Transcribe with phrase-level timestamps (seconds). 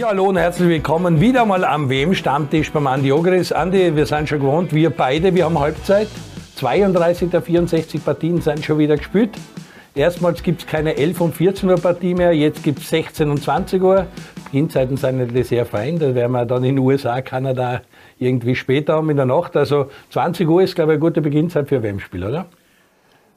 [0.00, 3.52] Ja, hallo und herzlich willkommen wieder mal am WM-Stammtisch beim Andi Ogris.
[3.52, 6.08] Andi, wir sind schon gewohnt, wir beide, wir haben Halbzeit.
[6.56, 9.36] 32 der 64 Partien sind schon wieder gespielt.
[9.94, 13.42] Erstmals gibt es keine 11 und 14 Uhr Partie mehr, jetzt gibt es 16 und
[13.42, 14.06] 20 Uhr.
[14.46, 17.82] Beginnzeiten sind natürlich sehr fein, da werden wir dann in den USA, Kanada
[18.18, 19.54] irgendwie später haben in der Nacht.
[19.54, 22.46] Also 20 Uhr ist, glaube ich, eine gute Beginnzeit für ein WM-Spiel, oder?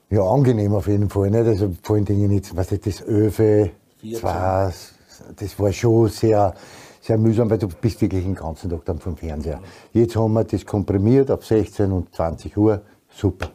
[0.09, 1.29] Ja, angenehm auf jeden Fall.
[1.29, 1.45] Nicht?
[1.45, 3.71] Also vor allen Dingen jetzt, was ist das Öfe,
[4.13, 4.71] zwar,
[5.35, 6.53] das war schon sehr,
[7.01, 9.59] sehr mühsam, weil du bist wirklich den ganzen Tag dann vom Fernseher.
[9.93, 12.81] Jetzt haben wir das komprimiert auf 16 und 20 Uhr.
[13.09, 13.49] Super.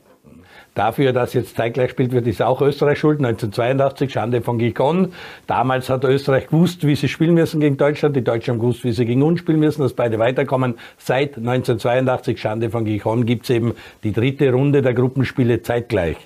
[0.78, 3.18] Dafür, dass jetzt zeitgleich spielt wird, ist auch Österreich schuld.
[3.18, 5.12] 1982, Schande von Gikon.
[5.48, 8.14] Damals hat Österreich gewusst, wie sie spielen müssen gegen Deutschland.
[8.14, 10.76] Die Deutschen haben gewusst, wie sie gegen uns spielen müssen, dass beide weiterkommen.
[10.96, 16.16] Seit 1982, Schande von Gikon, gibt's eben die dritte Runde der Gruppenspiele zeitgleich.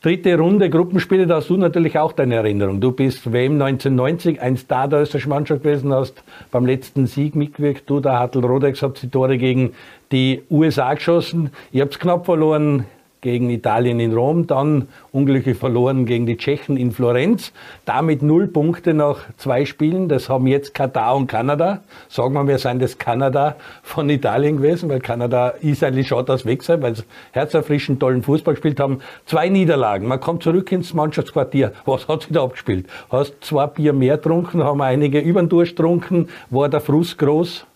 [0.00, 2.80] Dritte Runde Gruppenspiele, da hast du natürlich auch deine Erinnerung.
[2.80, 6.22] Du bist WM 1990 ein Star der österreichischen Mannschaft gewesen, hast
[6.52, 7.90] beim letzten Sieg mitgewirkt.
[7.90, 9.72] Du, der Hartl Rodex, habt die Tore gegen
[10.12, 11.50] die USA geschossen.
[11.72, 12.84] Ihr habt knapp verloren
[13.20, 17.52] gegen Italien in Rom, dann unglücklich verloren gegen die Tschechen in Florenz.
[17.84, 20.08] Damit null Punkte nach zwei Spielen.
[20.08, 21.82] Das haben jetzt Katar und Kanada.
[22.08, 26.46] Sagen wir, wir seien das Kanada von Italien gewesen, weil Kanada ist eigentlich schaut aus
[26.46, 27.02] weg sein, weil sie
[27.32, 29.00] herzerfrischend tollen Fußball gespielt haben.
[29.26, 30.06] Zwei Niederlagen.
[30.06, 31.72] Man kommt zurück ins Mannschaftsquartier.
[31.84, 32.86] Was hat sich da abgespielt?
[33.10, 36.28] Hast zwei Bier mehr getrunken, haben einige über den Durst getrunken.
[36.50, 37.66] War der Frust groß?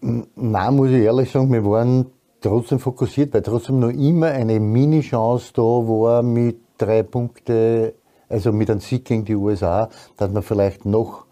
[0.00, 2.06] Nein, muss ich ehrlich sagen, wir waren
[2.40, 7.92] trotzdem fokussiert, weil trotzdem noch immer eine Mini-Chance da war mit drei Punkten,
[8.28, 11.26] also mit einem Sieg gegen die USA, dass wir vielleicht noch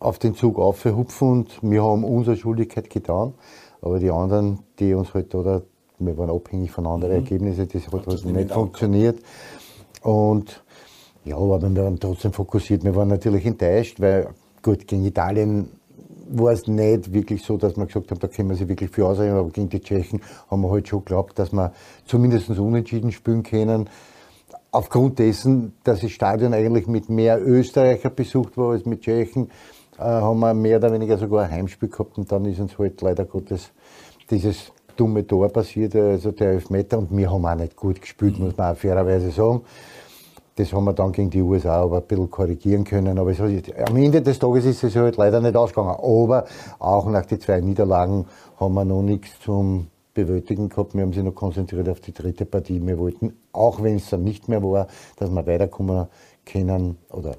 [0.00, 3.34] auf den Zug aufhupfen und wir haben unsere Schuldigkeit getan.
[3.80, 5.62] Aber die anderen, die uns halt oder
[5.98, 7.20] wir waren abhängig von anderen mhm.
[7.20, 9.18] Ergebnissen, das hat halt nicht funktioniert.
[10.02, 10.62] Und
[11.24, 12.84] ja, aber wir waren trotzdem fokussiert.
[12.84, 14.28] Wir waren natürlich enttäuscht, weil
[14.62, 15.68] gut, gegen Italien
[16.30, 19.06] war es nicht wirklich so, dass wir gesagt haben, da können wir sich wirklich für
[19.06, 21.72] ausreden, aber gegen die Tschechen haben wir halt schon geglaubt, dass wir
[22.06, 23.88] zumindest unentschieden spielen können.
[24.70, 29.50] Aufgrund dessen, dass das Stadion eigentlich mit mehr Österreicher besucht war als mit Tschechen,
[29.98, 33.00] äh, haben wir mehr oder weniger sogar ein Heimspiel gehabt und dann ist uns halt
[33.00, 33.70] leider Gottes
[34.30, 38.56] dieses dumme Tor passiert, also der Elfmeter und wir haben auch nicht gut gespielt, muss
[38.56, 39.62] man auch fairerweise sagen.
[40.58, 43.16] Das haben wir dann gegen die USA aber ein bisschen korrigieren können.
[43.16, 45.96] Aber es, am Ende des Tages ist es halt leider nicht ausgegangen.
[46.02, 46.46] Aber
[46.80, 48.26] auch nach den zwei Niederlagen
[48.58, 50.96] haben wir noch nichts zum Bewältigen gehabt.
[50.96, 52.84] Wir haben sich noch konzentriert auf die dritte Partie.
[52.84, 56.08] Wir wollten, auch wenn es dann nicht mehr war, dass wir weiterkommen
[56.44, 57.36] können oder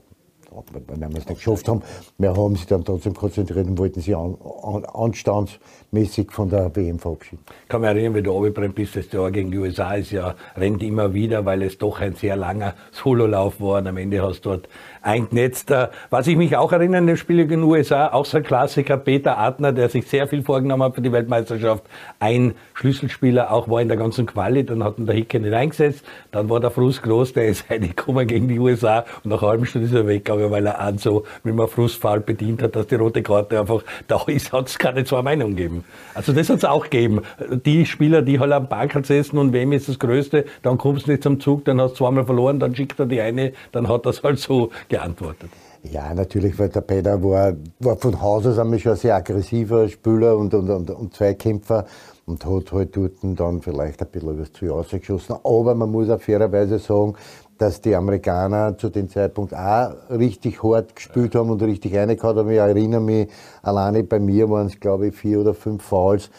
[0.88, 1.82] wenn wir es nicht geschafft haben.
[2.18, 7.00] Wir haben sich dann trotzdem konzentriert und wollten sich an, an, anstandsmäßig von der WM
[7.00, 7.44] verabschieden.
[7.64, 10.36] Ich kann mich erinnern, wie du runtergebrannt bist, das Jahr gegen die USA ist ja,
[10.56, 14.42] rennt immer wieder, weil es doch ein sehr langer Sololauf war und am Ende hast
[14.42, 14.70] du dort
[15.02, 15.74] eingenetzt.
[16.10, 19.38] Was ich mich auch erinnere, in dem Spiel gegen USA, auch so ein Klassiker, Peter
[19.38, 21.84] Adner, der sich sehr viel vorgenommen hat für die Weltmeisterschaft,
[22.20, 26.06] ein Schlüsselspieler auch war in der ganzen Quali, dann hat ihn der Hicke nicht eingesetzt,
[26.32, 29.88] dann war der Frust groß, der ist reingekommen gegen die USA und nach halben Stunde
[29.88, 33.22] ist er weggegangen, weil er an so, wie man Frustfall bedient hat, dass die rote
[33.22, 35.84] Karte einfach da ist, hat es keine zwei Meinungen gegeben.
[36.14, 37.22] Also das hat es auch gegeben.
[37.66, 41.12] Die Spieler, die halt am Park sitzen und wem ist das Größte, dann kommst du
[41.12, 44.06] nicht zum Zug, dann hast du zweimal verloren, dann schickt er die eine, dann hat
[44.06, 45.50] das halt so geantwortet.
[45.84, 49.88] Ja, natürlich, weil der Peter war, war von Haus aus einmal schon ein sehr aggressiver
[49.88, 51.86] Spieler und, und, und, und Zweikämpfer
[52.26, 55.38] und hat halt dort dann vielleicht ein bisschen was zu rausgeschossen.
[55.44, 57.16] Aber man muss auch fairerweise sagen,
[57.58, 62.50] dass die Amerikaner zu dem Zeitpunkt auch richtig hart gespielt haben und richtig reingehauen haben.
[62.50, 63.30] Ich erinnere mich,
[63.62, 66.30] alleine bei mir waren es, glaube ich, vier oder fünf Fouls,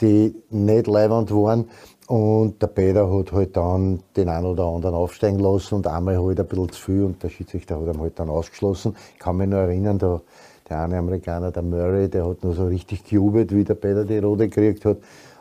[0.00, 1.68] die nicht leibend waren.
[2.08, 6.40] Und der Peter hat halt dann den einen oder anderen aufsteigen lassen und einmal halt
[6.40, 8.96] ein bisschen zu viel und der Schiedsrichter hat ihn halt dann ausgeschlossen.
[9.12, 10.22] Ich kann mich nur erinnern, da,
[10.70, 14.16] der eine Amerikaner, der Murray, der hat nur so richtig gejubelt, wie der Peter die
[14.20, 14.96] Rote gekriegt hat.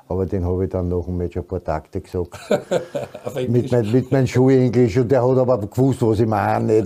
[0.09, 2.37] Aber den habe ich dann nach dem Match ein paar Takte gesagt.
[3.49, 4.97] mit, mein, mit meinem Schulenglisch.
[4.97, 6.81] Und der hat aber gewusst, was ich meine.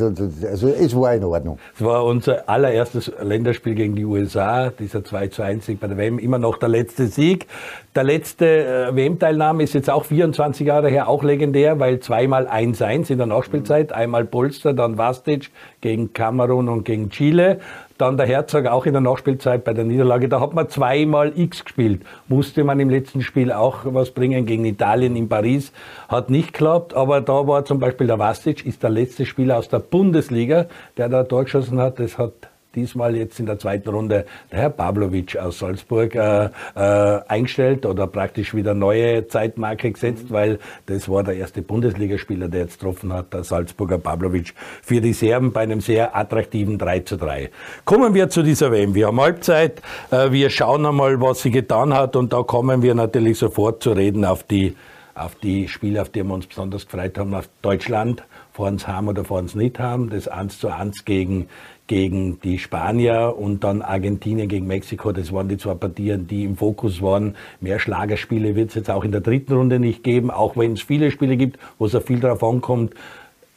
[0.48, 1.60] also es war in Ordnung.
[1.76, 5.98] Es war unser allererstes Länderspiel gegen die USA, dieser 2 zu 1 Sieg bei der
[5.98, 6.18] WM.
[6.18, 7.46] Immer noch der letzte Sieg.
[7.94, 13.12] Der letzte äh, WM-Teilnahme ist jetzt auch 24 Jahre her, auch legendär, weil zweimal 1-1
[13.12, 13.92] in der Nachspielzeit.
[13.92, 15.52] Einmal Polster, dann Vastic
[15.82, 17.60] gegen Kamerun und gegen Chile.
[17.98, 20.30] Dann der Herzog auch in der Nachspielzeit bei der Niederlage.
[20.30, 22.04] Da hat man zweimal X gespielt.
[22.30, 25.74] Musste man im letzten Spiel auch was bringen gegen Italien in Paris.
[26.08, 29.68] Hat nicht geklappt, aber da war zum Beispiel der Vastic, ist der letzte Spieler aus
[29.68, 32.00] der Bundesliga, der da Tor geschossen hat.
[32.00, 37.22] Das hat diesmal jetzt in der zweiten Runde der Herr Pavlovic aus Salzburg äh, äh,
[37.28, 42.80] eingestellt oder praktisch wieder neue Zeitmarke gesetzt, weil das war der erste Bundesligaspieler, der jetzt
[42.80, 47.50] getroffen hat, der Salzburger Pavlovic, für die Serben bei einem sehr attraktiven 3 zu 3.
[47.86, 48.96] Kommen wir zu dieser WM.
[48.96, 49.82] Wir haben Halbzeit,
[50.12, 53.92] äh, wir schauen einmal, was sie getan hat und da kommen wir natürlich sofort zu
[53.92, 54.76] reden auf die
[55.14, 59.08] auf die Spiele, auf die wir uns besonders gefreut haben, auf Deutschland, vor uns haben
[59.08, 61.48] oder vor uns nicht haben, das 1 zu 1 gegen,
[61.92, 66.56] gegen die Spanier und dann Argentinien gegen Mexiko, das waren die zwei Partien, die im
[66.56, 67.36] Fokus waren.
[67.60, 70.82] Mehr Schlagerspiele wird es jetzt auch in der dritten Runde nicht geben, auch wenn es
[70.82, 72.94] viele Spiele gibt, wo es auch viel darauf ankommt.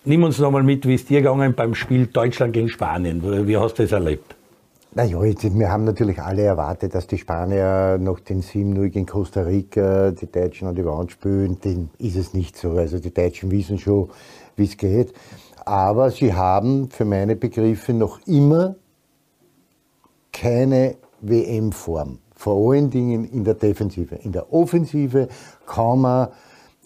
[0.05, 3.47] Nimm uns nochmal mit, wie es dir gegangen beim Spiel Deutschland gegen Spanien.
[3.47, 4.35] Wie hast du das erlebt?
[4.97, 10.11] Naja, wir haben natürlich alle erwartet, dass die Spanier nach den 7-0 gegen Costa Rica
[10.11, 11.61] die Deutschen an die Wand spülen.
[11.61, 12.73] Dem ist es nicht so.
[12.73, 14.11] Also die Deutschen wissen schon,
[14.57, 15.13] wie es geht.
[15.65, 18.77] Aber sie haben für meine Begriffe noch immer
[20.33, 22.19] keine WM-Form.
[22.35, 24.17] Vor allen Dingen in der Defensive.
[24.17, 25.29] In der Offensive
[25.67, 26.29] kann man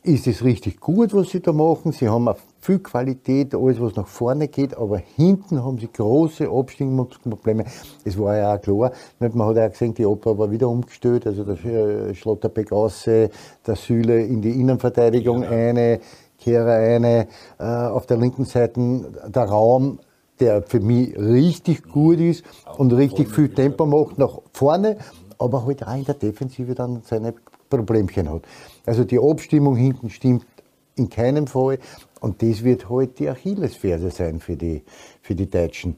[0.08, 1.92] ist es richtig gut, was sie da machen.
[1.92, 6.48] Sie haben auch viel Qualität, alles was nach vorne geht, aber hinten haben sie große
[6.48, 7.64] Abstimmungsprobleme.
[8.04, 11.26] Es war ja auch klar, man hat ja auch gesehen, die Oper war wieder umgestellt,
[11.26, 13.30] also der äh, Schlotterbeck ausse,
[13.66, 15.50] der Süle in die Innenverteidigung ja.
[15.50, 16.00] eine,
[16.38, 19.98] Kehrer eine, äh, auf der linken Seite der Raum,
[20.40, 22.44] der für mich richtig gut ist
[22.76, 24.98] und richtig viel Tempo macht nach vorne,
[25.38, 27.34] aber halt auch in der Defensive dann seine
[27.68, 28.42] Problemchen hat.
[28.86, 30.46] Also die Abstimmung hinten stimmt
[30.96, 31.78] in keinem Fall
[32.20, 34.82] und das wird halt die Achillesferse sein für die,
[35.22, 35.96] für die Deutschen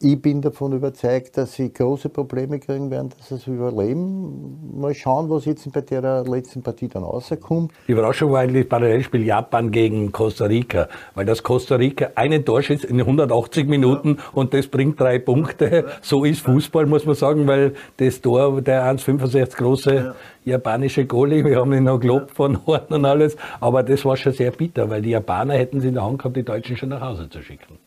[0.00, 4.78] ich bin davon überzeugt, dass sie große Probleme kriegen werden, dass sie es überleben.
[4.78, 7.72] Mal schauen, was jetzt bei der letzten Partie dann rauskommt.
[7.88, 12.84] Die Überraschung war eigentlich Parallelspiel Japan gegen Costa Rica, weil das Costa Rica einen Torschütz
[12.84, 14.24] in 180 Minuten ja.
[14.32, 15.86] und das bringt drei Punkte.
[16.02, 20.14] So ist Fußball, muss man sagen, weil das Tor, der 1,65 große ja.
[20.44, 24.32] japanische Goalie, wir haben ihn noch gelobt von Horn und alles, aber das war schon
[24.32, 27.00] sehr bitter, weil die Japaner hätten sie in der Hand gehabt, die Deutschen schon nach
[27.00, 27.78] Hause zu schicken.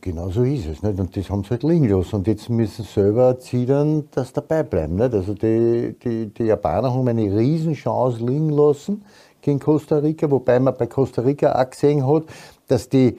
[0.00, 0.82] Genau so ist es.
[0.82, 0.98] Nicht?
[0.98, 2.16] Und das haben sie halt liegen lassen.
[2.16, 4.96] Und jetzt müssen sie selber zittern, dass dabei bleiben.
[4.96, 5.14] Nicht?
[5.14, 9.04] Also die, die, die Japaner haben eine Riesenchance liegen lassen
[9.40, 12.24] gegen Costa Rica, wobei man bei Costa Rica auch gesehen hat,
[12.66, 13.18] dass die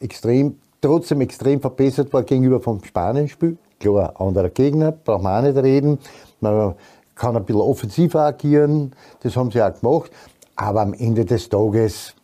[0.00, 3.56] extrem, trotzdem extrem verbessert war gegenüber vom Spanien-Spiel.
[3.78, 5.98] Klar, anderer Gegner, braucht man auch nicht reden.
[6.40, 6.74] Man
[7.14, 10.10] kann ein bisschen offensiver agieren, das haben sie auch gemacht.
[10.56, 12.14] Aber am Ende des Tages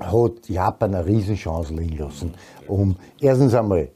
[0.00, 2.34] hat Japan eine Riesenchance liegen lassen,
[2.66, 3.88] um erstens einmal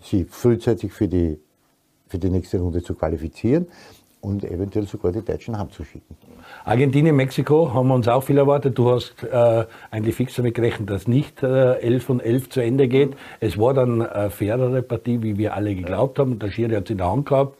[0.00, 1.38] sie frühzeitig für die,
[2.08, 3.66] für die nächste Runde zu qualifizieren
[4.20, 6.16] und eventuell sogar die Deutschen heimzuschicken.
[6.64, 8.78] Argentinien, Mexiko haben wir uns auch viel erwartet.
[8.78, 12.86] Du hast äh, eigentlich fix damit gerechnet, dass nicht äh, 11 von 11 zu Ende
[12.86, 13.16] geht.
[13.40, 16.38] Es war dann eine fairere Partie, wie wir alle geglaubt haben.
[16.38, 17.58] Der Schiri hat es in der Hand gehabt.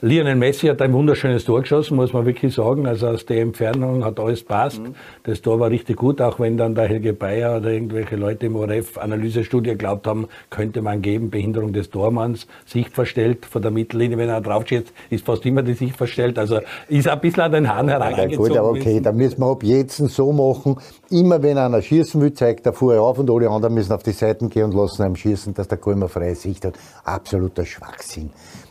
[0.00, 2.86] Lionel Messi hat ein wunderschönes Tor geschossen, muss man wirklich sagen.
[2.86, 4.80] Also aus der Entfernung hat alles passt.
[4.80, 4.94] Mhm.
[5.24, 8.54] Das Tor war richtig gut, auch wenn dann der Helge Bayer oder irgendwelche Leute im
[8.54, 14.28] ORF-Analysestudie glaubt haben, könnte man geben, Behinderung des Tormanns, Sicht verstellt von der Mittellinie, wenn
[14.28, 16.38] er draufsteht, ist fast immer die Sicht verstellt.
[16.38, 18.54] Also ist ein bisschen an den Haaren herangezogen.
[18.54, 20.76] Ja, gut, okay, dann müssen wir ab jetzt so machen,
[21.10, 24.12] immer wenn einer schießen will, zeigt er vorher auf und alle anderen müssen auf die
[24.12, 26.74] Seiten gehen und lassen einem schießen, dass der Goal immer freie Sicht hat.
[27.02, 28.30] Absoluter Schwachsinn.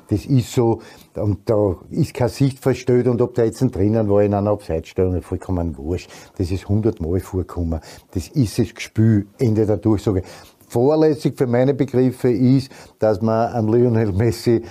[0.10, 0.82] Das ist so,
[1.16, 5.22] und da ist keine Sicht verstellt und ob da jetzt drinnen war in einer Abseitsstellung,
[5.22, 6.10] vollkommen wurscht.
[6.38, 7.82] Das ist hundertmal vorgekommen.
[8.12, 10.24] Das ist das Gespül, Ende der Durchsage.
[10.70, 14.64] Vorlässig für meine Begriffe ist, dass man am Lionel Messi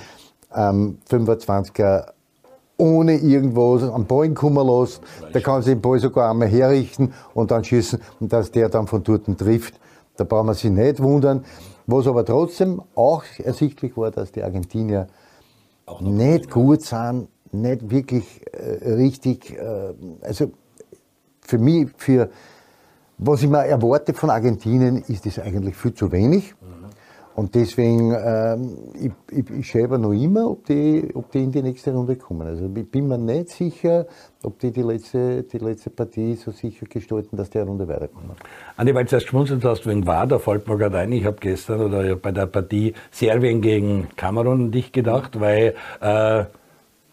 [0.51, 2.07] am 25er
[2.79, 5.01] ohne irgendwas am Ball kommen lässt.
[5.33, 8.87] Da kann sich den Ball sogar einmal herrichten und dann schießen und dass der dann
[8.87, 9.75] von dort trifft.
[10.17, 11.45] Da brauchen wir sich nicht wundern.
[11.87, 15.07] Was aber trotzdem auch ersichtlich war, dass die Argentinier
[16.01, 20.53] nicht gut sind, nicht wirklich äh, richtig, äh, also
[21.41, 22.31] für mich, für
[23.19, 26.55] was ich mir erwarte von Argentinien, ist das eigentlich viel zu wenig.
[27.37, 31.61] Und deswegen, ähm, ich, ich, ich schaue noch immer, ob die, ob die in die
[31.61, 32.47] nächste Runde kommen.
[32.47, 34.07] Also ich bin mir nicht sicher,
[34.43, 38.31] ob die die letzte, die letzte Partie so sicher gestalten, dass die eine Runde weiterkommen.
[38.79, 41.37] Andi, weil du erst schmunzeln hast wegen war, da fällt mir gerade ein, ich habe
[41.39, 46.45] gestern oder bei der Partie Serbien gegen Kamerun nicht gedacht, weil äh,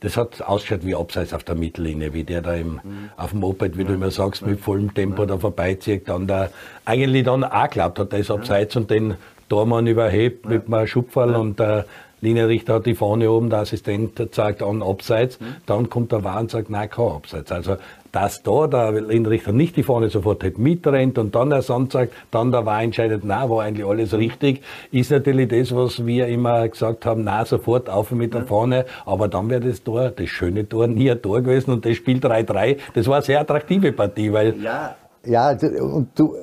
[0.03, 3.10] das hat ausgeschaut wie Abseits auf der Mittellinie, wie der da im, mhm.
[3.18, 6.50] auf dem Moped, wie du immer sagst, mit vollem Tempo da vorbeizieht, dann da
[6.86, 9.15] eigentlich dann auch glaubt hat, da ist Abseits und den
[9.53, 11.86] Tormann überhebt mit einem Schupferl und der
[12.22, 15.45] Linienrichter hat die Fahne oben, der Assistent zeigt an Abseits, mhm.
[15.67, 17.51] dann kommt der Wahr und sagt, nein, kein Abseits.
[17.51, 17.75] Also
[18.12, 22.13] dass da der Lindrichter nicht die Fahne sofort halt mitrennt und dann der Sand sagt,
[22.31, 26.67] dann der war entscheidet, na, war eigentlich alles richtig, ist natürlich das, was wir immer
[26.67, 30.67] gesagt haben, na, sofort auf mit der Fahne, aber dann wäre das Tor, das schöne
[30.67, 34.31] Tor, nie ein Tor gewesen und das Spiel 3-3, das war eine sehr attraktive Partie,
[34.31, 34.95] weil ja.
[35.25, 36.36] Ja, und du,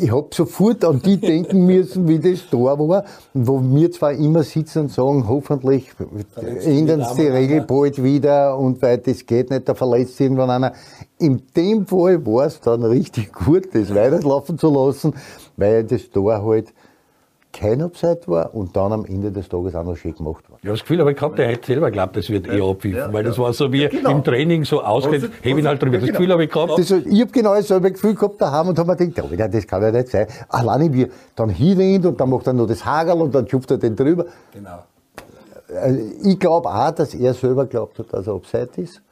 [0.00, 4.42] ich hab sofort an die denken müssen, wie das da war, wo wir zwar immer
[4.42, 5.90] sitzen und sagen, hoffentlich
[6.64, 10.72] ändern sie die Regel bald wieder und weil das geht nicht, da verletzt irgendwann einer.
[11.18, 15.12] In dem Fall war es dann richtig gut, das weiterlaufen zu lassen,
[15.58, 16.72] weil das da halt
[17.52, 20.51] kein Upside war und dann am Ende des Tages auch noch schön gemacht war.
[20.64, 22.96] Ich habe das Gefühl, aber ich glaube, der hätte selber glaubt, das wird eh abpfiffen,
[22.96, 24.12] ja, weil das war so wie genau.
[24.12, 25.96] im Training so ausgeht, hebe ihn halt drüber.
[25.96, 26.18] Das genau.
[26.18, 26.78] Gefühl habe ich gehabt.
[26.78, 29.82] Das, ich habe genau dasselbe Gefühl gehabt daheim und habe mir gedacht, ja, das kann
[29.82, 30.28] ja nicht sein.
[30.48, 33.78] Alleine wie dann hinrennt und dann macht er noch das Hagel und dann schupft er
[33.78, 34.26] den drüber.
[34.54, 34.84] Genau.
[35.74, 39.02] Also ich glaube auch, dass er selber glaubt hat, dass er Upside ist.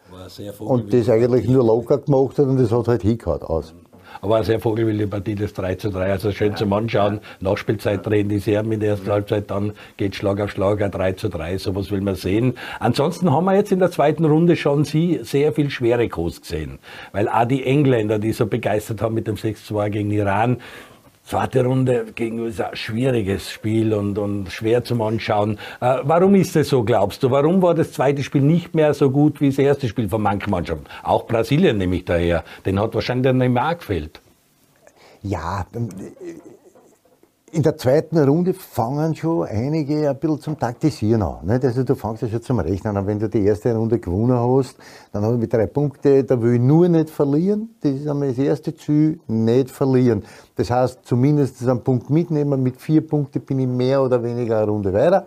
[0.61, 3.75] und das eigentlich nur locker gemacht hat und das hat halt hingehauen aus.
[4.21, 6.12] Aber eine sehr vogelwillige Partie, das 3 zu 3.
[6.12, 7.21] Also schön zum Anschauen.
[7.40, 11.12] Nachspielzeit drehen die Serben in der ersten Halbzeit, dann geht Schlag auf Schlag, ein 3
[11.12, 11.59] zu 3.
[11.59, 12.55] Sowas will man sehen.
[12.79, 16.79] Ansonsten haben wir jetzt in der zweiten Runde schon sie sehr viel schwere Kost gesehen.
[17.12, 20.59] Weil auch die Engländer, die so begeistert haben mit dem 6 zu 2 gegen Iran,
[21.31, 25.61] Zweite Runde gegen USA, schwieriges Spiel und, und schwer zum Anschauen.
[25.81, 27.31] Äh, warum ist das so, glaubst du?
[27.31, 30.51] Warum war das zweite Spiel nicht mehr so gut wie das erste Spiel von manchen
[30.51, 30.87] Mannschaften?
[31.05, 32.43] Auch Brasilien nehme ich daher.
[32.67, 34.21] Den hat wahrscheinlich der Neymar gefehlt.
[35.23, 35.67] Ja,
[37.52, 41.47] in der zweiten Runde fangen schon einige ein bisschen zum Taktisieren an.
[41.47, 41.64] Nicht?
[41.64, 43.07] Also du fängst ja schon zum Rechnen an.
[43.07, 44.76] Wenn du die erste Runde gewonnen hast,
[45.12, 47.71] dann habe ich drei Punkte, da will ich nur nicht verlieren.
[47.80, 50.23] Das ist einmal das erste Ziel, nicht verlieren.
[50.57, 52.62] Das heißt, zumindest einen Punkt mitnehmen.
[52.62, 55.26] Mit vier Punkten bin ich mehr oder weniger eine Runde weiter.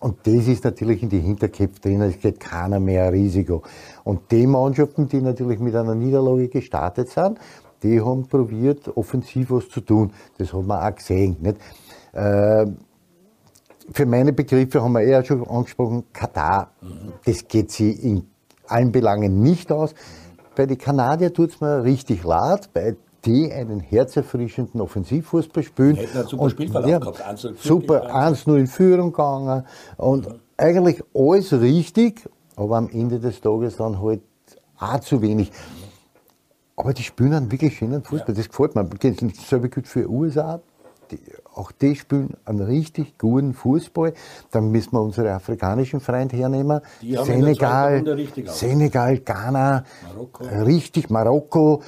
[0.00, 3.62] Und das ist natürlich in die Hinterköpfe drin, es geht keiner mehr Risiko.
[4.02, 7.38] Und die Mannschaften, die natürlich mit einer Niederlage gestartet sind,
[7.84, 10.12] die haben probiert, offensiv was zu tun.
[10.38, 11.36] Das hat man auch gesehen.
[11.40, 11.58] Nicht?
[12.12, 12.66] Äh,
[13.92, 16.70] für meine Begriffe haben wir eher schon angesprochen, Katar,
[17.26, 18.26] das geht sie in
[18.66, 19.94] allen Belangen nicht aus.
[20.56, 25.96] Bei den Kanadiern tut es mir richtig leid, weil die einen herzerfrischenden Offensivfußball spielen.
[25.96, 27.22] Hätten einen super Spielverlauf ja, gehabt.
[27.22, 29.64] 1 super 1-0 in Führung gegangen
[29.98, 30.34] und mhm.
[30.56, 34.22] eigentlich alles richtig, aber am Ende des Tages dann halt
[34.78, 35.50] auch zu wenig.
[36.76, 38.34] Aber die spielen einen wirklich schönen Fußball, ja.
[38.34, 38.84] das gefällt mir.
[38.84, 40.60] Dasselbe gilt für USA.
[41.10, 41.20] Die,
[41.54, 44.14] auch die spielen einen richtig guten Fußball.
[44.50, 46.80] Dann müssen wir unsere afrikanischen Freunde hernehmen.
[47.00, 48.02] Senegal,
[48.46, 50.44] Senegal, Ghana, Marokko.
[50.64, 51.82] richtig, Marokko.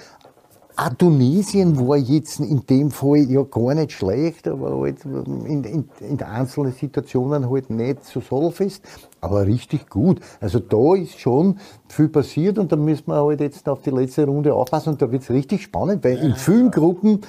[0.79, 5.89] Auch Tunesien war jetzt in dem Fall ja gar nicht schlecht, aber halt in, in,
[6.01, 8.85] in einzelnen Situationen halt nicht so solfest,
[9.23, 10.21] aber richtig gut.
[10.39, 14.27] Also da ist schon viel passiert und da müssen wir halt jetzt auf die letzte
[14.27, 17.23] Runde aufpassen und da wird es richtig spannend, weil in vielen Gruppen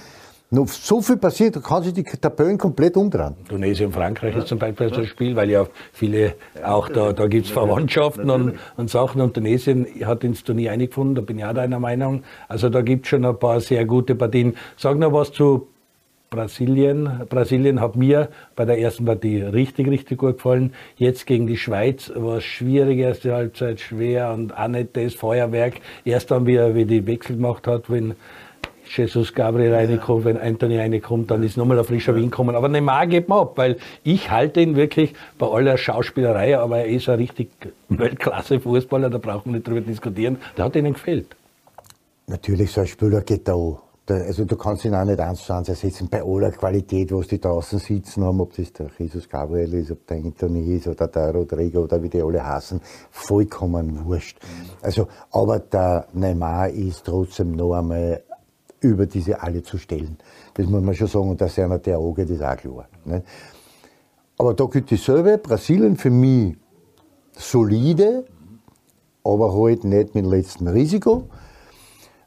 [0.50, 3.36] noch so viel passiert, da kann sich die Tabellen komplett umdrehen.
[3.50, 7.28] Tunesien und Frankreich ist zum Beispiel so ein Spiel, weil ja viele auch da, da
[7.28, 11.46] gibt es Verwandtschaften und, und Sachen und Tunesien hat ins Turnier eingefunden, da bin ich
[11.46, 12.24] auch deiner Meinung.
[12.48, 14.56] Also da gibt es schon ein paar sehr gute Partien.
[14.78, 15.68] Sag noch was zu
[16.30, 17.22] Brasilien.
[17.30, 20.74] Brasilien hat mir bei der ersten Partie richtig, richtig gut gefallen.
[20.98, 25.76] Jetzt gegen die Schweiz war es schwierig, erste Halbzeit schwer und auch nicht das Feuerwerk.
[26.04, 28.16] Erst dann, wie er wie die Wechsel gemacht hat, wenn
[28.96, 32.56] Jesus Gabriel reinkommt, wenn Anthony reinkommt, dann ist nochmal ein frischer Wind kommen.
[32.56, 36.88] Aber Neymar geht mir ab, weil ich halte ihn wirklich bei aller Schauspielerei, aber er
[36.88, 37.50] ist ein richtig
[37.90, 40.38] Weltklasse-Fußballer, da brauchen wir nicht drüber diskutieren.
[40.56, 41.36] Der hat ihnen gefehlt.
[42.28, 43.82] Natürlich, so ein Spieler geht da auch.
[44.10, 47.42] Also du kannst ihn auch nicht eins zu eins ersetzen bei aller Qualität, was die
[47.42, 51.34] draußen sitzen haben, ob das der Jesus Gabriel ist, ob der Anthony ist oder der
[51.34, 52.80] Rodrigo oder wie die alle heißen,
[53.12, 54.40] vollkommen wurscht.
[54.82, 58.24] Also, aber der Neymar ist trotzdem noch einmal
[58.82, 60.18] über diese alle zu stellen.
[60.54, 62.88] Das muss man schon sagen, und dass einer der Auge, das ist auch klar.
[63.06, 63.24] Ne?
[64.38, 65.38] Aber da gilt dasselbe.
[65.38, 66.58] Brasilien für mich
[67.34, 68.26] solide,
[69.24, 71.28] aber halt nicht mit dem letzten Risiko.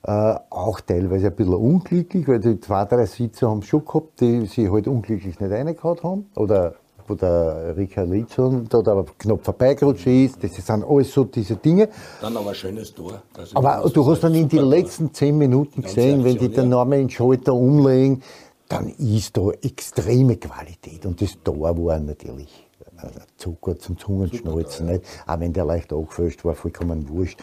[0.02, 4.46] Äh, auch teilweise ein bisschen unglücklich, weil die zwei, drei Sitze haben schon gehabt, die
[4.46, 6.30] sie halt unglücklich nicht reingehauen haben.
[6.36, 6.76] Oder
[7.10, 10.42] wo der Richard Litzon da aber knapp vorbeigerutscht ist.
[10.42, 11.88] Das sind alles so diese Dinge.
[12.20, 13.22] Dann aber ein schönes Tor.
[13.54, 16.98] Aber du hast dann in den letzten zehn Minuten gesehen, wenn die den Namen in
[17.00, 18.22] den Schalter umlegen,
[18.68, 21.04] dann ist da extreme Qualität.
[21.04, 22.68] Und das Tor war natürlich
[23.02, 24.86] äh, Zucker zum Zungenschnalzen.
[24.86, 25.04] Nicht?
[25.26, 27.40] Auch wenn der leicht angefälscht war, vollkommen wurscht.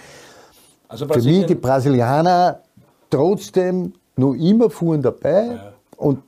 [0.88, 2.62] Also Für mich die Brasilianer
[3.10, 5.74] trotzdem noch immer fuhren dabei ja.
[5.98, 6.24] und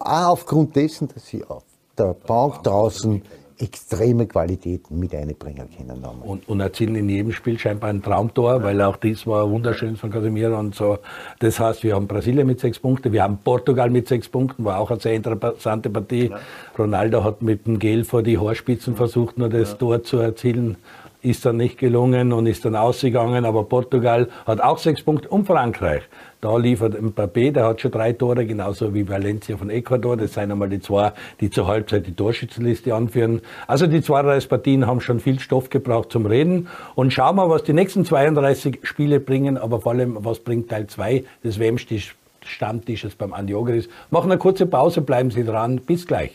[0.00, 1.62] auch aufgrund dessen, dass sie auf
[1.98, 3.22] der Bank draußen
[3.62, 6.04] extreme Qualitäten mit einbringen können.
[6.24, 8.62] Und, und erzielen in jedem Spiel scheinbar ein Traumtor, ja.
[8.64, 10.98] weil auch dies war wunderschön von Casemiro und so.
[11.38, 14.80] Das heißt, wir haben Brasilien mit sechs Punkten, wir haben Portugal mit sechs Punkten, war
[14.80, 16.30] auch eine sehr interessante Partie.
[16.30, 16.40] Ja.
[16.76, 19.76] Ronaldo hat mit dem Gel vor die Haarspitzen versucht, nur das ja.
[19.76, 20.76] Tor zu erzielen
[21.22, 23.44] ist dann nicht gelungen und ist dann ausgegangen.
[23.44, 26.02] Aber Portugal hat auch sechs Punkte und Frankreich.
[26.42, 30.16] Da liefert Mbappé, der hat schon drei Tore, genauso wie Valencia von Ecuador.
[30.16, 33.42] Das sind einmal die zwei, die zur Halbzeit die Torschützenliste anführen.
[33.68, 36.66] Also die 32 Partien haben schon viel Stoff gebraucht zum Reden.
[36.96, 40.88] Und schauen wir, was die nächsten 32 Spiele bringen, aber vor allem, was bringt Teil
[40.88, 43.88] 2 des WM-Stammtisches beim Andi Ogris.
[44.10, 45.76] Machen eine kurze Pause, bleiben Sie dran.
[45.76, 46.32] Bis gleich.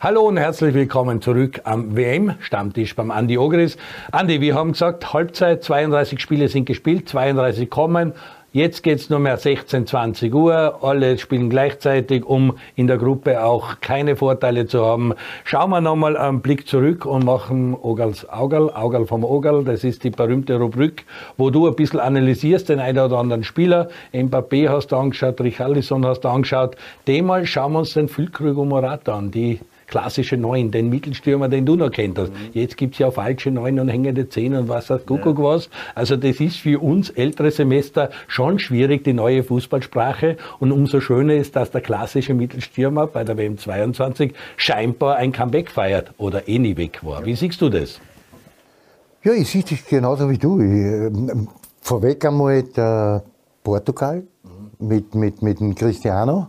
[0.00, 3.78] Hallo und herzlich willkommen zurück am WM-Stammtisch beim Andi Ogris.
[4.12, 8.12] Andi, wir haben gesagt, Halbzeit, 32 Spiele sind gespielt, 32 kommen.
[8.52, 10.78] Jetzt geht's nur mehr 16, 20 Uhr.
[10.82, 15.12] Alle spielen gleichzeitig, um in der Gruppe auch keine Vorteile zu haben.
[15.44, 19.64] Schauen wir nochmal einen Blick zurück und machen Ogals Augal, Augal vom Ogal.
[19.64, 21.04] Das ist die berühmte Rubrik,
[21.36, 23.90] wo du ein bisschen analysierst den einen oder anderen Spieler.
[24.14, 26.74] Mbappé hast du angeschaut, Richarlison hast du angeschaut.
[27.06, 31.66] Demal schauen wir uns den Füllkrug und Morata an, die klassische Neun, den Mittelstürmer, den
[31.66, 32.30] du noch kennt hast.
[32.30, 32.50] Mhm.
[32.52, 35.44] Jetzt gibt's ja falsche Neun und hängende Zehn und was hat Kuckuck ja.
[35.44, 35.70] was.
[35.94, 40.36] Also das ist für uns ältere Semester schon schwierig, die neue Fußballsprache.
[40.60, 45.70] Und umso schöner ist, dass der klassische Mittelstürmer bei der WM 22 scheinbar ein Comeback
[45.70, 47.24] feiert oder eh nie weg war.
[47.24, 48.00] Wie siehst du das?
[49.24, 50.60] Ja, ich sehe das genauso wie du.
[50.60, 51.10] Ich, äh,
[51.80, 53.22] vorweg einmal der
[53.64, 54.86] Portugal mhm.
[54.86, 56.46] mit, mit, mit dem Cristiano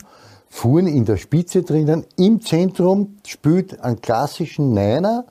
[0.49, 5.25] fuhren in der Spitze drinnen, im Zentrum, spielt einen klassischen Niner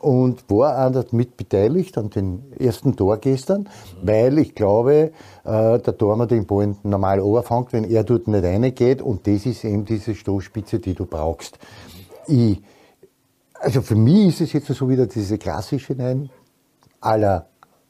[0.00, 3.68] und war auch mit beteiligt an den ersten Tor gestern,
[4.02, 5.12] weil ich glaube,
[5.44, 9.64] äh, der Tormann den Ball normal overfängt, wenn er dort nicht reingeht und das ist
[9.64, 11.58] eben diese Stoßspitze, die du brauchst.
[12.26, 12.62] Ich,
[13.54, 16.30] also für mich ist es jetzt so wieder diese klassische Nein,
[17.00, 17.46] aller,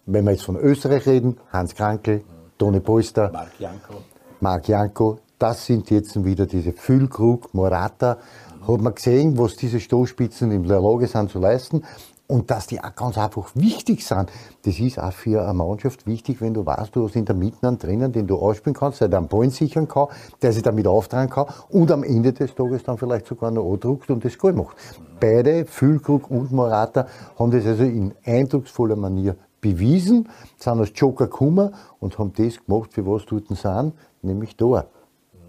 [0.06, 2.22] wenn wir jetzt von Österreich reden, Hans Krankel,
[2.56, 3.94] Toni Polster, Marc Janko.
[4.40, 8.18] Marc Janko, das sind jetzt wieder diese Füllkrug, Morata.
[8.66, 11.84] Hat man gesehen, was diese Stoßspitzen in der Lage sind zu leisten.
[12.26, 14.30] Und dass die auch ganz einfach wichtig sind.
[14.66, 17.66] Das ist auch für eine Mannschaft wichtig, wenn du weißt, du hast in der Mitte
[17.66, 20.08] einen drinnen, den du ausspielen kannst, der den Ball sichern kann,
[20.42, 24.10] der sich damit auftragen kann und am Ende des Tages dann vielleicht sogar noch andruckt
[24.10, 24.76] und das Goal macht.
[25.18, 27.06] Beide, Füllkrug und Morata,
[27.38, 32.92] haben das also in eindrucksvoller Manier bewiesen, sind als Joker gekommen und haben das gemacht,
[32.92, 34.84] für was dort sind, nämlich da.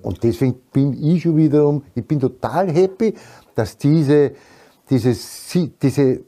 [0.02, 3.14] Und deswegen bin ich schon wiederum, ich bin total happy,
[3.56, 4.32] dass diese,
[4.90, 5.16] diese,
[5.82, 6.22] diese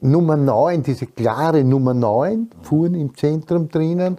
[0.00, 4.18] Nummer 9, diese klare Nummer 9, Fuhren im Zentrum drinnen,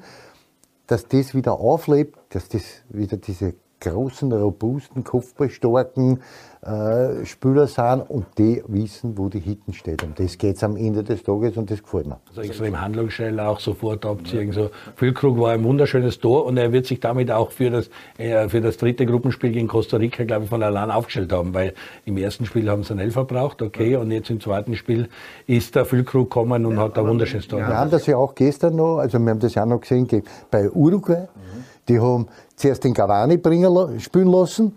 [0.88, 6.20] dass das wieder auflebt, dass das wieder diese großen, robusten, kopfballstarken
[6.62, 10.04] äh, Spieler sind und die wissen, wo die Hitten steht.
[10.04, 12.20] Um das geht es am Ende des Tages und das gefällt mir.
[12.30, 14.48] Also extrem handlungsschnell auch sofort abziehen.
[14.48, 14.54] Ja.
[14.54, 18.48] So, Füllkrug war ein wunderschönes Tor und er wird sich damit auch für das, äh,
[18.48, 21.74] für das dritte Gruppenspiel gegen Costa Rica, glaube ich, von allein aufgestellt haben, weil
[22.06, 25.10] im ersten Spiel haben sie einen Elfer verbraucht, okay, und jetzt im zweiten Spiel
[25.48, 27.60] ist der Füllkrug gekommen und ja, hat ein wunderschönes Tor.
[27.60, 30.08] Wir haben das ja auch gestern noch, also wir haben das ja noch gesehen
[30.52, 31.28] bei Uruguay.
[31.36, 31.73] Mhm.
[31.88, 34.76] Die haben zuerst den Cavani bringen, spielen lassen.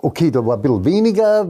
[0.00, 1.46] Okay, da war ein bisschen weniger,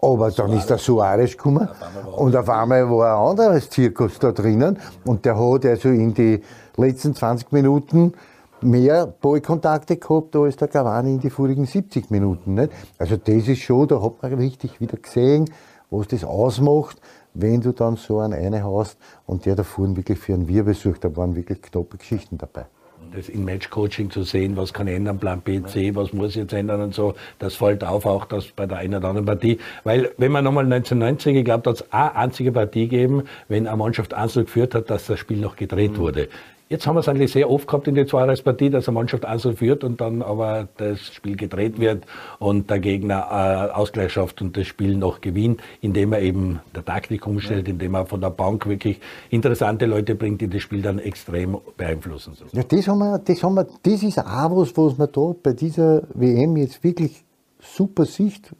[0.00, 1.68] aber dann ist der Suarez gekommen
[2.16, 6.42] und auf einmal war ein anderes Zirkus da drinnen und der hat also in die
[6.76, 8.14] letzten 20 Minuten
[8.60, 12.54] mehr Ballkontakte gehabt als der Cavani in die vorigen 70 Minuten.
[12.54, 12.72] Nicht?
[12.98, 15.48] Also das ist schon, da hat man richtig wieder gesehen,
[15.90, 17.00] was das ausmacht,
[17.34, 20.74] wenn du dann so einen eine hast und der da vorne wirklich für einen Wirbel
[20.74, 22.66] sucht, da waren wirklich knappe Geschichten dabei
[23.14, 26.80] das in Match-Coaching zu sehen, was kann ändern, Plan B, C, was muss jetzt ändern
[26.80, 29.58] und so, das fällt auf, auch das bei der einen oder anderen Partie.
[29.84, 34.14] Weil, wenn man nochmal 1990 geglaubt hat, es eine einzige Partie geben, wenn eine Mannschaft
[34.14, 35.98] einzeln geführt hat, dass das Spiel noch gedreht mhm.
[35.98, 36.28] wurde.
[36.72, 39.58] Jetzt haben wir es eigentlich sehr oft gehabt in der Zweijahrespartie, dass eine Mannschaft einzeln
[39.58, 42.06] führt und dann aber das Spiel gedreht wird
[42.38, 46.82] und der Gegner äh, Ausgleich schafft und das Spiel noch gewinnt, indem er eben der
[46.82, 50.98] Taktik umstellt, indem er von der Bank wirklich interessante Leute bringt, die das Spiel dann
[50.98, 52.32] extrem beeinflussen.
[52.52, 55.52] Ja, das, haben wir, das, haben wir, das ist auch was, was man da bei
[55.52, 57.22] dieser WM jetzt wirklich
[57.60, 58.50] super Sicht,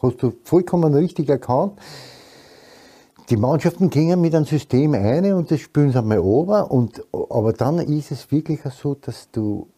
[0.00, 1.72] hast du vollkommen richtig erkannt.
[3.30, 6.70] Die Mannschaften gehen mit einem System ein und das spielen sie einmal ober.
[6.70, 9.68] Und, aber dann ist es wirklich so, dass du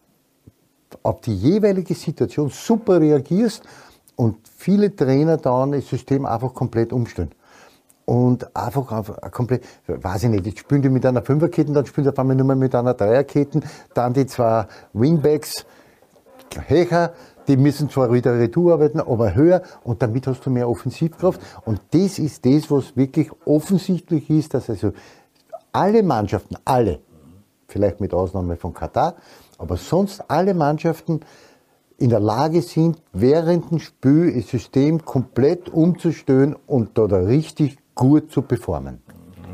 [1.03, 3.63] auf die jeweilige Situation super reagierst
[4.15, 7.31] und viele Trainer dann das System einfach komplett umstellen.
[8.05, 12.05] Und einfach, einfach komplett, weiß ich nicht, jetzt spielen die mit einer Fünferkette, dann spielen
[12.05, 13.61] sie auf einmal nur mal mit einer Dreierkette,
[13.93, 15.65] dann die zwei Wingbacks
[16.67, 17.13] höher,
[17.47, 21.39] die müssen zwar wieder Retour arbeiten, aber höher und damit hast du mehr Offensivkraft.
[21.65, 24.91] Und das ist das, was wirklich offensichtlich ist, dass also
[25.71, 26.99] alle Mannschaften, alle,
[27.67, 29.15] vielleicht mit Ausnahme von Katar,
[29.57, 31.21] aber sonst alle Mannschaften
[31.97, 38.31] in der Lage sind, während dem Spiel das System komplett umzustellen und da richtig gut
[38.31, 39.04] zu performen.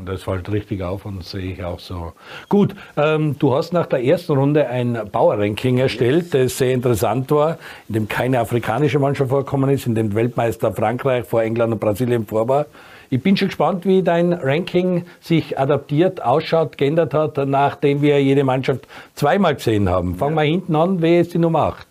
[0.04, 2.12] Das fällt richtig auf und sehe ich auch so.
[2.48, 7.58] Gut, ähm, du hast nach der ersten Runde ein Bauer-Ranking erstellt, das sehr interessant war,
[7.88, 12.26] in dem keine afrikanische Mannschaft vorkommen ist, in dem Weltmeister Frankreich vor England und Brasilien
[12.26, 12.66] vor war.
[13.10, 18.42] Ich bin schon gespannt, wie dein Ranking sich adaptiert, ausschaut, geändert hat, nachdem wir jede
[18.42, 20.14] Mannschaft zweimal gesehen haben.
[20.16, 21.86] Fangen wir hinten an, wer ist die Nummer 8?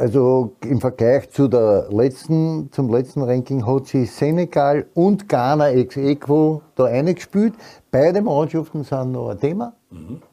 [0.00, 5.98] Also im Vergleich zu der letzten, zum letzten Ranking hat sich Senegal und Ghana ex
[5.98, 7.52] equo da eingespielt.
[7.90, 9.74] Beide Mannschaften sind noch ein Thema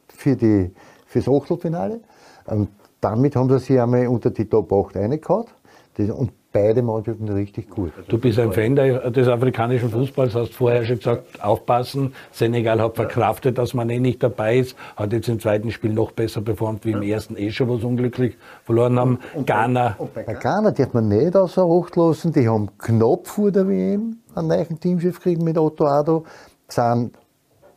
[0.08, 0.72] für die,
[1.06, 2.00] fürs Achtelfinale.
[2.46, 2.70] Und
[3.02, 5.48] damit haben sie sich einmal unter die Top 8 reingehauen.
[5.98, 7.92] Und beide Mannschaften richtig gut.
[8.08, 12.14] Du bist ein Fan des afrikanischen Fußballs, hast vorher schon gesagt, aufpassen.
[12.32, 16.12] Senegal hat verkraftet, dass man eh nicht dabei ist, hat jetzt im zweiten Spiel noch
[16.12, 19.20] besser performt wie im ersten eh schon was unglücklich verloren haben.
[19.34, 19.96] Und, und Ghana.
[19.98, 24.18] Und bei Ghana darf man nicht außer Acht lassen, die haben knapp vor der WM
[24.36, 26.26] einen neuen Teamchef gekriegt mit Otto Ado,
[26.68, 27.12] sind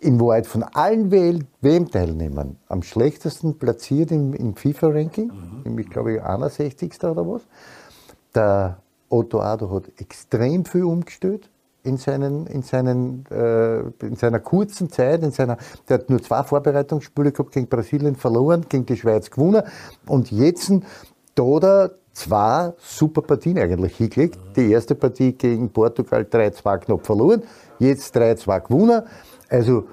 [0.00, 5.62] in Wahrheit von allen WM-Teilnehmern am schlechtesten platziert im, im FIFA-Ranking, mhm.
[5.64, 6.92] nämlich glaube ich 61.
[7.04, 7.42] oder was.
[8.34, 11.50] Der Otto Ado hat extrem viel umgestellt
[11.82, 15.22] in, seinen, in, seinen, äh, in seiner kurzen Zeit.
[15.22, 15.56] In seiner,
[15.88, 19.62] der hat nur zwei Vorbereitungsspiele gehabt, gegen Brasilien verloren, gegen die Schweiz gewonnen.
[20.06, 20.72] Und jetzt
[21.34, 24.38] da er zwei super Partien eigentlich hingelegt.
[24.56, 27.42] Die erste Partie gegen Portugal 3-2 knapp verloren,
[27.78, 29.02] jetzt 3-2 gewonnen.
[29.48, 29.84] Also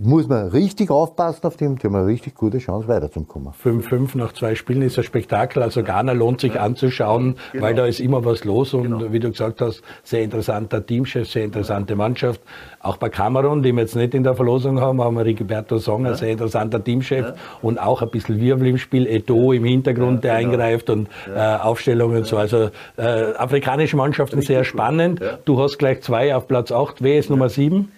[0.00, 3.52] muss man richtig aufpassen auf dem, die haben eine richtig gute Chance weiterzukommen.
[3.52, 7.64] 5-5 nach zwei Spielen ist ein Spektakel, also Ghana lohnt sich anzuschauen, genau.
[7.64, 9.12] weil da ist immer was los und genau.
[9.12, 12.40] wie du gesagt hast, sehr interessanter Teamchef, sehr interessante Mannschaft.
[12.80, 16.06] Auch bei Kamerun, die wir jetzt nicht in der Verlosung haben, haben wir Rigoberto Song,
[16.06, 17.34] ein sehr interessanter Teamchef ja.
[17.60, 20.52] und auch ein bisschen Wirbel im Spiel, Eto im Hintergrund, der genau.
[20.52, 22.36] eingreift und äh, Aufstellungen und so.
[22.36, 25.20] Also äh, afrikanische Mannschaften richtig sehr spannend.
[25.44, 27.02] Du hast gleich zwei auf Platz 8.
[27.02, 27.90] Wer ist Nummer 7?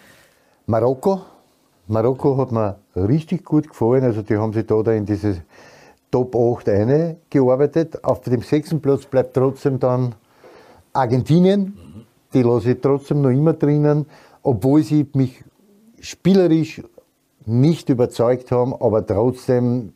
[0.67, 1.23] Marokko
[1.91, 4.05] Marokko hat mir richtig gut gefallen.
[4.05, 5.43] Also die haben sich da, da in diese
[6.11, 8.05] Top 8 eingearbeitet.
[8.05, 10.15] Auf dem sechsten Platz bleibt trotzdem dann
[10.93, 11.77] Argentinien.
[12.33, 14.07] Die lasse ich trotzdem noch immer drinnen,
[14.43, 15.43] obwohl sie mich
[16.01, 16.83] spielerisch
[17.45, 19.93] nicht überzeugt haben, aber trotzdem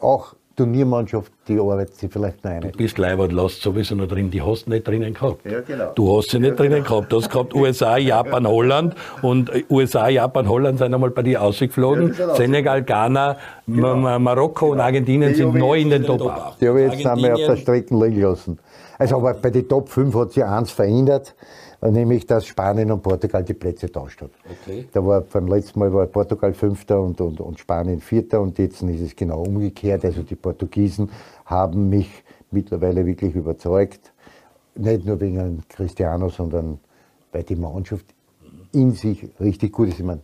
[0.00, 2.60] auch Turniermannschaft, die arbeitet sich vielleicht noch ein.
[2.60, 5.50] Du bist Leibert, lasst sowieso noch drin, die hast du nicht drinnen gehabt.
[5.50, 5.92] Ja, genau.
[5.94, 6.96] Du hast sie nicht ja, drinnen genau.
[6.96, 7.12] gehabt.
[7.12, 12.14] Du hast gehabt USA, Japan, Holland und USA, Japan, Holland sind einmal bei dir ausgeflogen.
[12.18, 14.18] Ja, Senegal, Ghana, genau.
[14.18, 14.72] Marokko genau.
[14.72, 16.60] und Argentinien sind neu in den Top 8.
[16.60, 18.58] Die habe ich jetzt einmal auf der Strecke liegen lassen.
[18.98, 21.34] Also aber bei den Top 5 hat sich eins verändert
[21.82, 24.30] nämlich dass Spanien und Portugal die Plätze tauscht hat.
[24.62, 24.86] Okay.
[24.92, 28.82] Da war beim letzten Mal war Portugal Fünfter und, und, und Spanien Vierter und jetzt
[28.82, 30.04] ist es genau umgekehrt.
[30.04, 31.10] Also die Portugiesen
[31.46, 34.12] haben mich mittlerweile wirklich überzeugt,
[34.74, 36.78] nicht nur wegen Cristiano, sondern
[37.32, 38.06] weil die Mannschaft
[38.72, 40.00] in sich richtig gut ist.
[40.00, 40.20] Ich meine,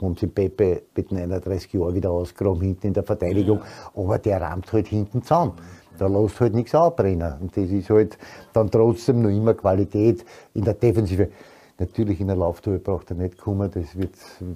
[0.00, 3.60] haben sie Pepe mit 39 Jahren wieder ausgegraben hinten in der Verteidigung,
[3.94, 5.52] aber der rammt halt hinten zusammen.
[5.98, 7.34] Da lässt halt nichts abbrennen.
[7.40, 8.16] Und das ist halt
[8.52, 11.28] dann trotzdem noch immer Qualität in der Defensive.
[11.78, 14.10] Natürlich in der Lauftour braucht er nicht kommen, das wird,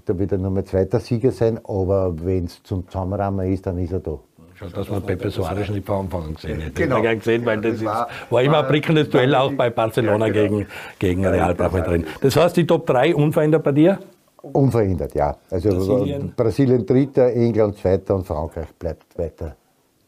[0.07, 3.93] da wird er nochmal zweiter Sieger sein, aber wenn es zum Zusammenrahmen ist, dann ist
[3.93, 4.19] er da.
[4.55, 6.83] Schon, dass man Pepe Soares nicht von Anfang gesehen hätte.
[6.83, 7.03] Genau.
[7.03, 10.27] Ich gesehen, weil das, das war, ist, war, immer ein prickelndes Duell auch bei Barcelona
[10.27, 10.49] ja, genau.
[10.49, 10.67] gegen,
[10.99, 12.07] gegen Real man drin.
[12.21, 14.01] Das heißt, die Top 3 unverändert bei dir?
[14.43, 15.37] Unverändert, ja.
[15.49, 19.55] Also Brasilien, Brasilien dritter, England zweiter und Frankreich bleibt weiter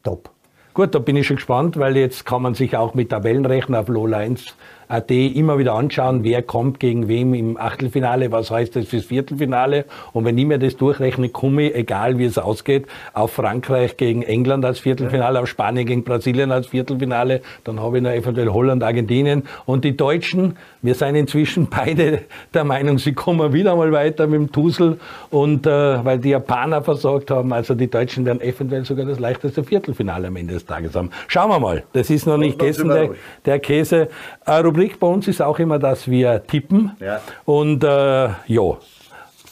[0.02, 0.30] top.
[0.74, 3.88] Gut, da bin ich schon gespannt, weil jetzt kann man sich auch mit Tabellenrechner auf
[3.88, 4.56] Low Lines
[4.88, 9.84] AT immer wieder anschauen, wer kommt gegen wem im Achtelfinale, was heißt das fürs Viertelfinale.
[10.12, 14.22] Und wenn ich mir das durchrechne, komme ich, egal wie es ausgeht, auf Frankreich gegen
[14.22, 18.82] England als Viertelfinale, auf Spanien gegen Brasilien als Viertelfinale, dann habe ich noch eventuell Holland,
[18.82, 19.44] Argentinien.
[19.66, 22.20] Und die Deutschen, wir sind inzwischen beide
[22.52, 24.98] der Meinung, sie kommen wieder mal weiter mit dem Tusel
[25.30, 29.64] und äh, weil die Japaner versorgt haben, also die Deutschen werden eventuell sogar das leichteste
[29.64, 31.10] Viertelfinale am Ende des Tages haben.
[31.28, 33.10] Schauen wir mal, das ist noch nicht gegessen, der,
[33.44, 34.08] der Käse.
[34.46, 36.96] Äh, Rubrik bei uns ist auch immer, dass wir tippen.
[36.98, 37.20] Ja.
[37.44, 38.76] Und äh, ja,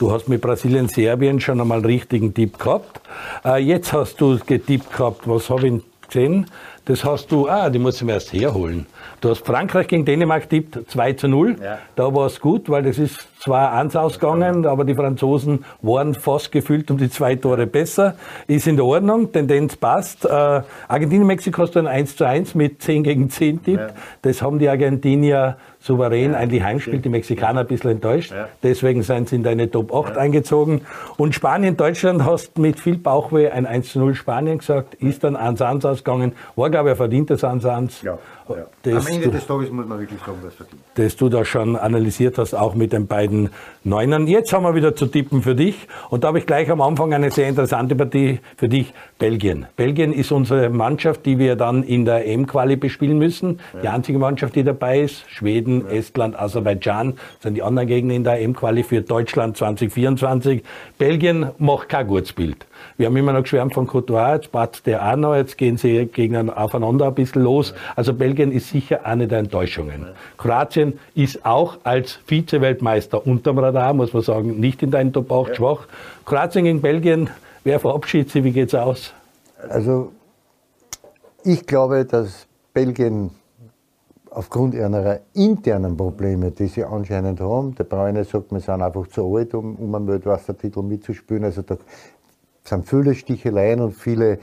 [0.00, 3.00] du hast mit Brasilien, Serbien schon einmal einen richtigen Tipp gehabt.
[3.44, 6.46] Äh, jetzt hast du getippt gehabt, was habe ich gesehen.
[6.86, 8.86] Das hast du, ah, die muss ich mir erst herholen.
[9.20, 11.56] Du hast Frankreich gegen Dänemark tippt 2 zu 0.
[11.62, 11.78] Ja.
[11.94, 16.52] Da war es gut, weil das ist zwar eins ausgegangen, aber die Franzosen waren fast
[16.52, 18.14] gefühlt um die zwei Tore besser.
[18.46, 20.24] Ist in der Ordnung, Tendenz passt.
[20.24, 23.80] Äh, Argentinien, Mexiko hast du ein 1 zu 1 mit 10 gegen 10 Tipp.
[23.80, 23.88] Ja.
[24.22, 28.30] Das haben die Argentinier souverän ja, eigentlich heimspielt, die Mexikaner ein bisschen enttäuscht.
[28.30, 28.48] Ja.
[28.62, 30.20] Deswegen sind sie in deine Top 8 ja.
[30.20, 30.82] eingezogen.
[31.16, 35.34] Und Spanien, Deutschland hast mit viel Bauchweh ein 1 zu 0 Spanien gesagt, ist dann
[35.34, 36.32] 1 1 ausgegangen.
[36.54, 38.02] War, glaube ich, ein verdientes 1 1.
[38.02, 38.18] Ja.
[38.84, 40.82] Am Ende des Tages muss man wirklich sagen, was verdient.
[40.94, 43.50] Das du da schon analysiert hast, auch mit den beiden
[43.84, 44.26] Neunern.
[44.26, 45.88] Jetzt haben wir wieder zu tippen für dich.
[46.10, 48.92] Und da habe ich gleich am Anfang eine sehr interessante Partie für dich.
[49.18, 49.66] Belgien.
[49.76, 53.60] Belgien ist unsere Mannschaft, die wir dann in der M-Quali bespielen müssen.
[53.74, 53.80] Ja.
[53.80, 55.24] Die einzige Mannschaft, die dabei ist.
[55.28, 55.96] Schweden, ja.
[55.96, 60.62] Estland, Aserbaidschan sind die anderen Gegner in der M-Quali für Deutschland 2024.
[60.98, 62.66] Belgien macht kein gutes Bild.
[62.96, 66.06] Wir haben immer noch geschwärmt von Courtois, jetzt passt der auch noch, jetzt gehen sie
[66.06, 67.74] gegen aufeinander ein bisschen los.
[67.96, 70.06] Also Belgien ist sicher eine der Enttäuschungen.
[70.38, 75.56] Kroatien ist auch als Vize-Weltmeister unterm Radar, muss man sagen, nicht in deinen Top 8
[75.56, 75.86] schwach.
[76.24, 77.30] Kroatien gegen Belgien,
[77.64, 79.12] wer verabschiedet sie, wie geht's aus?
[79.68, 80.12] Also
[81.44, 83.30] ich glaube, dass Belgien
[84.34, 89.36] aufgrund ihrer internen Probleme, die sie anscheinend haben, der Bräune sagt, wir sind einfach zu
[89.36, 91.44] alt, um, um einen Weltmeistertitel mitzuspielen.
[91.44, 91.76] Also da
[92.64, 94.38] sind viele Sticheleien und viele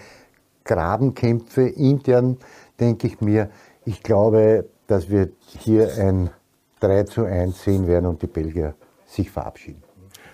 [0.64, 2.38] Grabenkämpfe intern,
[2.80, 3.50] denke ich mir.
[3.86, 6.30] Ich glaube, dass wir hier ein
[6.80, 9.89] 3 zu 1 sehen werden und die Belgier sich verabschieden.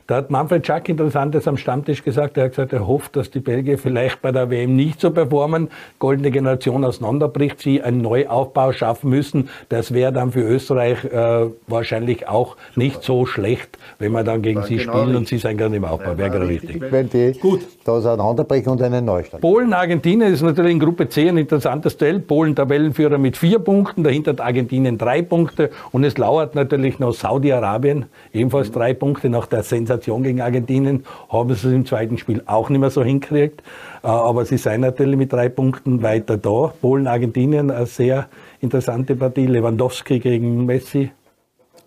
[0.08, 2.38] Da hat Manfred Schack Interessantes am Stammtisch gesagt.
[2.38, 5.70] Er hat gesagt, er hofft, dass die Belgier vielleicht bei der WM nicht so performen,
[5.98, 9.50] goldene Generation auseinanderbricht, sie einen Neuaufbau schaffen müssen.
[9.70, 14.62] Das wäre dann für Österreich äh, wahrscheinlich auch nicht so schlecht, wenn wir dann gegen
[14.62, 15.18] sie genau spielen richtig.
[15.18, 16.16] und sie sind gerade im Aufbau.
[16.16, 16.80] Wäre gerade richtig.
[16.92, 17.62] Wenn die Gut.
[17.84, 19.42] da auseinanderbrechen und einen Neustart.
[19.42, 22.20] Polen, Argentinien ist natürlich in Gruppe C ein interessantes Duell.
[22.20, 27.14] Polen Tabellenführer mit vier Punkten, dahinter hat Argentinien drei Punkte und es lauert natürlich noch
[27.14, 32.18] Saudi-Arabien, ebenfalls drei Punkte nach der Sensation Sensation gegen Argentinien, haben sie es im zweiten
[32.18, 33.62] Spiel auch nicht mehr so hinkriegt.
[34.04, 36.74] Äh, aber sie sind natürlich mit drei Punkten weiter da.
[36.82, 38.28] Polen, Argentinien, eine sehr
[38.62, 39.48] interessante Partie.
[39.48, 41.12] Lewandowski gegen Messi.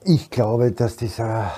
[0.05, 1.53] Ich glaube, dass dieser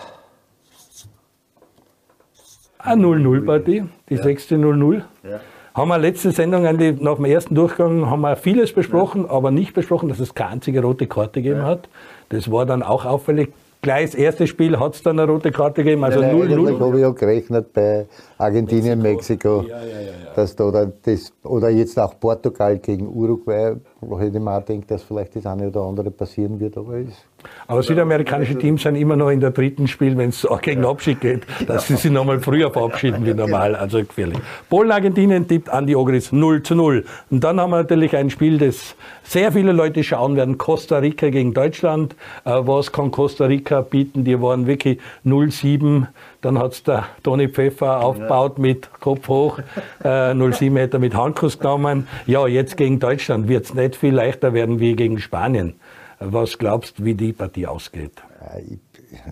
[2.79, 4.23] eine 0-0-Partie, die ja.
[4.23, 5.03] sechste 0-0.
[5.23, 5.41] Ja.
[5.75, 9.31] Haben wir letzte Sendung nach dem ersten Durchgang haben wir vieles besprochen, ja.
[9.31, 11.89] aber nicht besprochen, dass es keine einzige rote Karte gegeben hat.
[12.31, 15.83] Das war dann auch auffällig gleich das erste Spiel hat es dann eine rote Karte
[15.83, 16.75] gegeben, also 0-0.
[16.75, 18.07] Ich habe ja gerechnet bei
[18.38, 23.09] Argentinien, Mexiko, Mexiko ja, ja, ja, dass da oder, das, oder jetzt auch Portugal gegen
[23.09, 26.99] Uruguay, wo ich mir auch denke, dass vielleicht das eine oder andere passieren wird, aber
[26.99, 27.27] ist
[27.67, 31.21] aber südamerikanische Teams sind immer noch in der dritten Spiel, wenn es auch gegen Abschied
[31.21, 33.77] geht, dass sie sich nochmal früher verabschieden wie normal.
[33.77, 34.39] Also gefährlich.
[34.69, 37.05] Polen, Argentinien tippt Andi Ogris 0 zu 0.
[37.31, 40.59] Und dann haben wir natürlich ein Spiel, das sehr viele Leute schauen werden.
[40.59, 42.17] Costa Rica gegen Deutschland.
[42.45, 44.25] Äh, was kann Costa Rica bieten?
[44.25, 46.07] Die waren wirklich 0-7.
[46.40, 49.59] Dann hat es der Toni Pfeffer aufgebaut mit Kopf hoch,
[50.03, 52.09] äh, 07 Meter mit Handkuss genommen.
[52.26, 55.74] Ja, jetzt gegen Deutschland wird es nicht viel leichter werden wie gegen Spanien.
[56.18, 58.22] Was glaubst du, wie die Partie ausgeht?
[58.68, 58.79] Ich,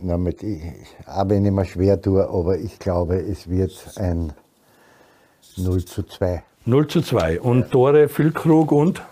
[0.03, 0.63] damit, ich,
[1.07, 4.33] auch wenn ich mir schwer tue, aber ich glaube, es wird ein
[5.57, 6.43] 0 zu 2.
[6.67, 7.41] 0 zu 2.
[7.41, 7.71] Und.
[7.71, 9.03] Tore, Füllkrug und?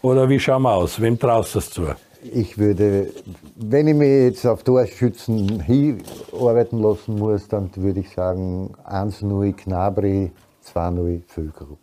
[0.00, 1.00] Oder wie schauen wir aus?
[1.00, 1.86] Wem traust du das zu?
[2.22, 3.12] Ich würde,
[3.54, 10.32] wenn ich mich jetzt auf Torschützen hinarbeiten lassen muss, dann würde ich sagen 1-0 Knabri,
[10.64, 11.78] 2-0 Füllkrug.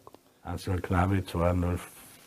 [0.46, 1.78] 1-0 Knabri, 2-0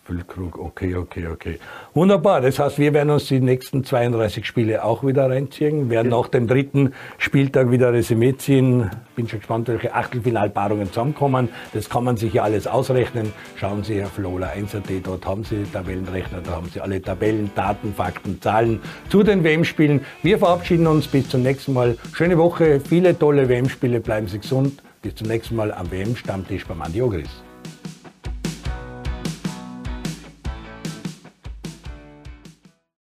[0.08, 1.58] Füllkrug, okay, okay, okay.
[1.92, 6.28] Wunderbar, das heißt, wir werden uns die nächsten 32 Spiele auch wieder reinziehen, werden nach
[6.28, 8.90] dem dritten Spieltag wieder Resümee ziehen.
[9.16, 11.50] Bin schon gespannt, welche Achtelfinalpaarungen zusammenkommen.
[11.74, 13.34] Das kann man sich ja alles ausrechnen.
[13.56, 17.92] Schauen Sie auf Lola 1.at, dort haben Sie Tabellenrechner, da haben Sie alle Tabellen, Daten,
[17.92, 20.00] Fakten, Zahlen zu den WM-Spielen.
[20.22, 21.98] Wir verabschieden uns bis zum nächsten Mal.
[22.14, 24.82] Schöne Woche, viele tolle WM-Spiele, bleiben Sie gesund.
[25.02, 27.28] Bis zum nächsten Mal am WM-Stammtisch beim Andi Ogris.